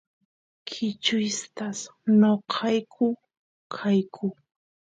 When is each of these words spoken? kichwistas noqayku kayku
kichwistas 0.67 1.79
noqayku 2.19 3.07
kayku 3.73 4.27